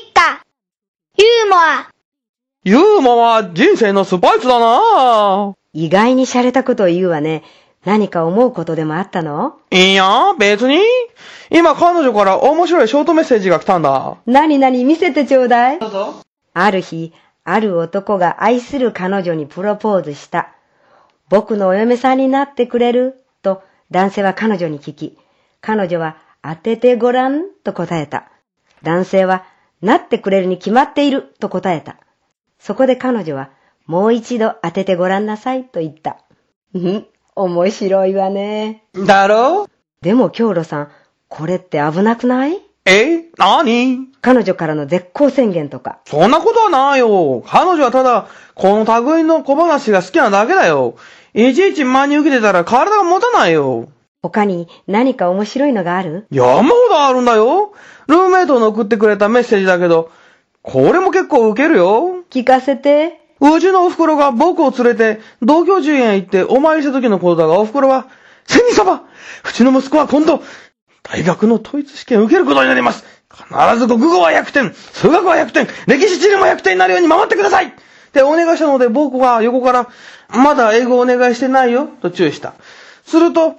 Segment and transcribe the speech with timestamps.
[0.00, 0.40] 一家。
[1.18, 1.90] ユーモア。
[2.64, 7.42] ユーモアは人生のスパイスだな意外に洒落たことを言うわね。
[7.84, 9.58] 何か思うことでもあったの？
[9.70, 10.78] いや、別に。
[11.50, 14.16] 今彼女から面白いショートメッセージが来たんだ。
[14.24, 15.78] 何々見せてちょうだい。
[15.78, 16.14] どうぞ。
[16.54, 17.12] ある日、
[17.44, 20.54] ある男が愛する彼女にプロポーズした。
[21.28, 23.22] 僕のお嫁さんになってくれる？
[23.42, 25.18] と男性は彼女に聞き、
[25.60, 27.44] 彼女は当ててごらん？
[27.64, 28.30] と答えた。
[28.82, 29.44] 男性は
[29.82, 31.96] なってくれるに決まっていると答えた。
[32.58, 33.50] そこで彼女は
[33.86, 36.18] もう一度当ててごらんなさいと言った。
[36.74, 38.84] うん、面白いわね。
[38.94, 39.68] だろ？
[40.02, 40.90] でも京路さん、
[41.28, 42.60] これって危なくない？
[42.84, 43.24] え？
[43.36, 44.08] 何？
[44.22, 46.00] 彼女からの絶好宣言とか。
[46.04, 47.42] そんなことはないよ。
[47.46, 50.96] 彼女はただ、この類の小話が好きなだけだよ。
[51.32, 53.88] いちいち真に受けてたら体が持たないよ。
[54.22, 56.26] 他に何か面白いのがある？
[56.30, 57.72] 山ほどあるんだよ。
[58.06, 60.10] ルームメイトの送ってくれたメッセージだけど、
[60.62, 62.22] これも結構ウケるよ。
[62.28, 63.18] 聞かせて。
[63.40, 68.06] うちのお袋が僕を連れて、同居寺園へ行ってお参りした時のことだが、お袋は、
[68.46, 69.08] 千人様
[69.48, 70.42] うちの息子は今度、
[71.02, 73.06] 大学の統一試験を受けることになります。
[73.32, 77.72] 必ず国語は100点、数学は100点、歴史地理も100点になるように守ってくださいっ
[78.12, 79.88] てお願いしたので、僕は横から、
[80.28, 82.52] まだ英語をお願いしてないよ、と注意した。
[83.06, 83.54] すると、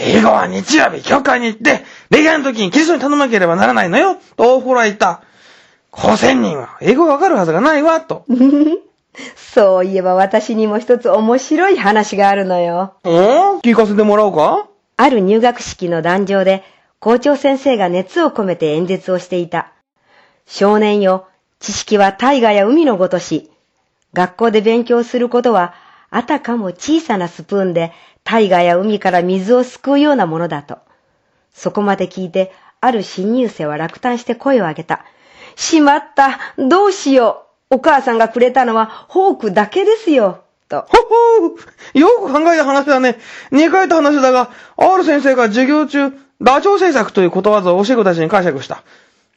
[0.00, 5.22] 英語は日曜日、教会に行って、礼拝の時にキリストに頼まなければならないのよ、とお風呂は言った。
[5.90, 8.24] 高専人は英語がわかるはずがないわ、と。
[9.36, 12.94] そういえば私にも一つ面白い話があるのよ。
[13.04, 13.58] お？
[13.58, 14.68] 聞かせてもらおうか？
[14.96, 16.62] ある入学式の壇上で
[17.00, 19.72] 校長先生が熱を込めて演説をしていた。
[20.46, 21.26] 少年よ、
[21.58, 23.50] 知識は大河や海のごとし。
[24.14, 25.74] 学校で勉強することは、
[26.10, 27.92] あたかも小さなスプーンで
[28.30, 30.76] 大河や海から水をすくうようなものだと。
[31.54, 35.06] そこまで聞いて、ある新入生は落胆して声を上げた。
[35.56, 40.84] しまったどうしようお母さんがくれたのはフォークだけですよと。
[40.88, 40.98] ほ
[41.40, 41.56] ほ
[41.94, 43.16] うよく考えた話だね。
[43.50, 46.10] 似通った話だが、ある先生が授業中、
[46.42, 48.82] ダチョウ政策ということわざを教え子たちに解釈した。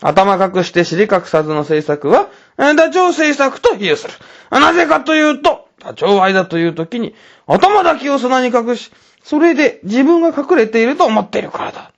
[0.02, 2.28] 頭隠して尻隠さずの政策は、
[2.58, 4.14] えダチョウ政策と比喩する。
[4.52, 7.16] なぜかというと、ダチョウ愛だという時に、
[7.48, 8.92] 頭だけを砂に隠し、
[9.24, 11.92] それで自分が隠れていると思っているからだ。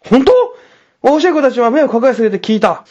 [0.00, 0.32] 本当？
[1.02, 2.84] 教え子たちは目を抱えすぎて聞いた。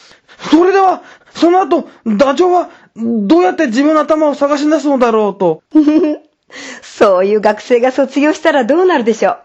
[0.50, 1.02] それでは、
[1.34, 5.62] その後、ダチョウは、どうやって自分の頭を探し出すのだろうと。
[6.82, 9.38] そういう学生が卒業したらどうなるでしょう。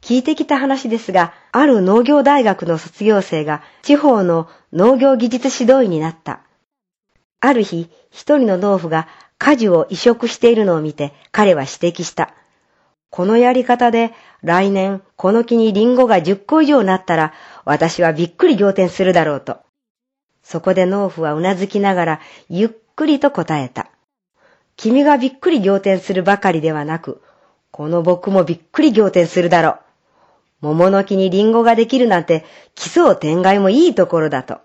[0.00, 6.40] 聞いてきた話ですが、ある農業大学の卒業生が地方の農業技術指導員になった。
[7.40, 9.08] ある日、一人の農夫が
[9.40, 12.34] 果樹を移植しているのを見て彼は指摘した。
[13.08, 14.12] このやり方で
[14.42, 17.32] 来年この木にリンゴが10個以上なったら
[17.64, 19.58] 私はびっくり仰天するだろうと。
[20.42, 22.20] そこで農夫はうなずきながら
[22.50, 23.90] ゆっくりと答えた。
[24.76, 27.22] 君がびっくり仰天するばかりではなく、
[27.70, 29.78] この僕もびっくり仰天するだろう。
[30.60, 34.58] 桃の木にリンゴができるなんて奇想天外もいいところだと。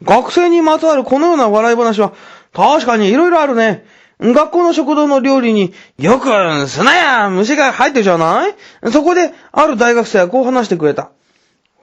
[0.00, 2.14] 学生にまつわるこのような笑い話は、
[2.52, 3.84] 確かに色々あるね。
[4.22, 8.54] 学校の食堂の料理によく砂や虫が入ってるじゃない？
[8.92, 11.10] そこで、ある大学生はこう話してくれた。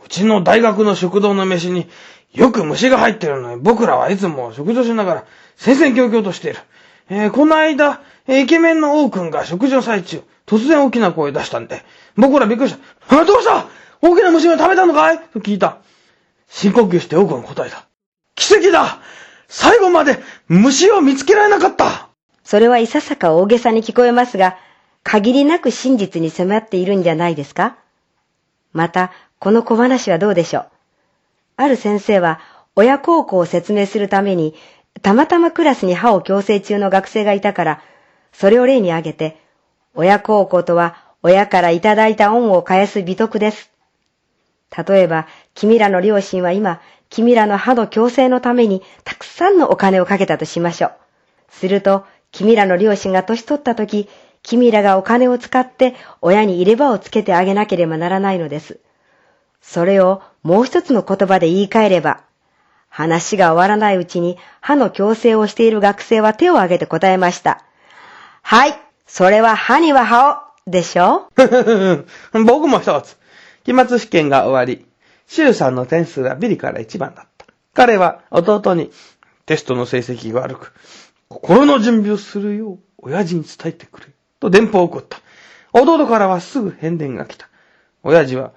[0.05, 1.87] うちの大学の食堂の飯に
[2.33, 5.25] よく虫が入ってるのに、僕らはいつも食事をしながら
[5.57, 6.59] 戦々恐々としている。
[7.09, 11.83] えーこの間、イケメンの王くんが食事の最中、突然大きな声を出したんで、
[12.15, 12.77] 僕らびっくりし
[13.09, 13.19] た。
[13.19, 13.65] あ、どうした？
[14.01, 15.19] 大きな虫を食べたのかい？
[15.19, 15.79] と聞いた。
[16.47, 17.87] 深呼吸して王くん答えた。
[18.35, 18.99] 奇跡だ
[19.47, 22.08] 最後まで虫を見つけられなかった
[22.49, 24.57] それはいささか大げさに聞こえますが、
[25.03, 27.77] 限りなく真実に迫っているんじゃないですか？
[28.73, 30.65] また、この小話はどうでしょう？
[31.57, 32.39] ある先生は、
[32.75, 34.55] 親孝行を説明するために、
[35.03, 37.81] たまたまクラスに歯を矯正中の学生がいたから、
[38.33, 39.37] それを例に挙げて、
[39.93, 43.69] 親孝行とは、親からいただいた恩を返す美徳です。
[44.75, 46.81] 例えば、君らの両親は今、
[47.11, 50.91] 君らの歯の矯正のためにたくさんのお金をかけたとしましょう。
[51.51, 54.07] すると、君らの両親が年取った時、
[54.43, 58.79] 君らがお金を使って親に入れ歯をつけてあげなければならないのです。
[59.61, 62.21] それをもう一つの言葉で言い換えれば、
[62.87, 67.63] 話が終わらないうちに歯の矯正をしている学生は手を挙げて答えました。
[68.41, 70.37] はい、それは歯には歯を、
[70.69, 71.29] でしょ？
[72.45, 73.17] 僕も一つ。
[73.65, 74.85] 期末試験が終わり、
[75.27, 77.45] 周さんの点数はビリから一番だった。
[77.73, 78.91] 彼は弟に、
[79.45, 80.73] テストの成績が悪く、
[81.29, 84.07] 心の準備をするよう、親父に伝えてくれ。
[84.39, 85.19] と電報を送った。
[85.71, 87.47] 弟からはすぐ返電が来た。
[88.01, 88.51] 親父は、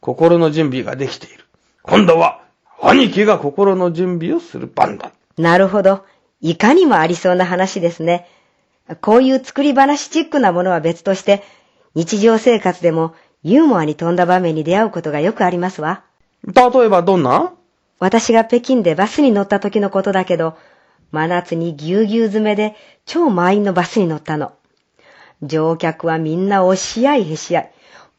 [0.00, 1.44] 心の準備ができている。
[1.82, 2.42] 今度は、
[2.82, 5.12] 兄貴が心の準備をする番だ。
[5.38, 6.04] なるほど。
[6.40, 8.28] いかにもありそうな話ですね。
[9.00, 11.44] こういう作り話チックなものは別として、
[11.94, 13.14] 日常生活でも
[13.44, 16.02] ユーモアに富んだ場面に出会うことがよくありますわ。
[16.44, 17.54] 例えばどんな？
[18.00, 20.58] 私が北京でバスに乗った時のことだけど、
[21.12, 22.74] 真夏にぎゅうぎゅう詰めで
[23.06, 24.52] 超満員のバスに乗ったの。
[25.42, 27.70] 乗客はみんな押し合いへし合い。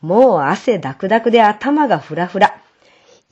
[0.02, 2.56] もう汗だくだくで頭がふらふら。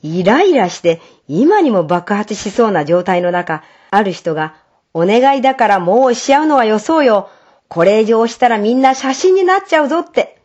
[0.02, 4.56] イライラして今にも爆発しそうな状態の中、ある人が、
[4.92, 7.30] お願いだからもう押し合うのはよそうよ。
[7.68, 10.38] これ以上押したらみんな写真になっちゃうぞって。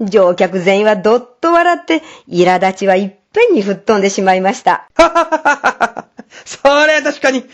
[0.00, 4.88] 乗客全員はどっと笑って、苛立ちはいっぺんに吹っ飛んでしまいました。
[4.96, 5.56] はははは
[5.94, 6.06] は
[6.44, 7.44] それは確かに、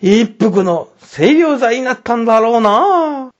[0.00, 3.30] 一服の清涼剤になったんだろうな。